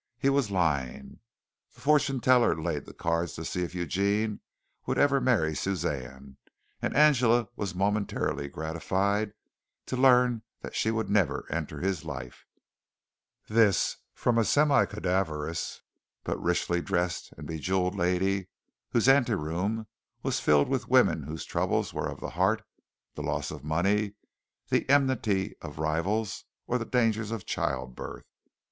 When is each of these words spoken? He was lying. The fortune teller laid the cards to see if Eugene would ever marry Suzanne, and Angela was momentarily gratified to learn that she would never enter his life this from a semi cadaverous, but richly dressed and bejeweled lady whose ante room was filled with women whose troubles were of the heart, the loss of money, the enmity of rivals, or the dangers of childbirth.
He 0.17 0.29
was 0.31 0.49
lying. 0.49 1.19
The 1.75 1.81
fortune 1.81 2.21
teller 2.21 2.59
laid 2.59 2.85
the 2.85 2.93
cards 2.95 3.33
to 3.33 3.45
see 3.45 3.61
if 3.61 3.75
Eugene 3.75 4.39
would 4.87 4.97
ever 4.97 5.21
marry 5.21 5.53
Suzanne, 5.55 6.37
and 6.81 6.95
Angela 6.95 7.49
was 7.55 7.75
momentarily 7.75 8.47
gratified 8.47 9.33
to 9.85 9.95
learn 9.95 10.41
that 10.61 10.73
she 10.73 10.89
would 10.89 11.07
never 11.07 11.45
enter 11.51 11.81
his 11.81 12.03
life 12.03 12.47
this 13.47 13.97
from 14.15 14.39
a 14.39 14.43
semi 14.43 14.85
cadaverous, 14.87 15.83
but 16.23 16.41
richly 16.41 16.81
dressed 16.81 17.31
and 17.37 17.45
bejeweled 17.45 17.93
lady 17.93 18.47
whose 18.89 19.07
ante 19.07 19.35
room 19.35 19.85
was 20.23 20.39
filled 20.39 20.67
with 20.67 20.89
women 20.89 21.21
whose 21.21 21.45
troubles 21.45 21.93
were 21.93 22.09
of 22.09 22.19
the 22.19 22.31
heart, 22.31 22.63
the 23.13 23.21
loss 23.21 23.51
of 23.51 23.63
money, 23.63 24.15
the 24.69 24.89
enmity 24.89 25.55
of 25.61 25.77
rivals, 25.77 26.45
or 26.65 26.79
the 26.79 26.85
dangers 26.85 27.29
of 27.29 27.45
childbirth. 27.45 28.25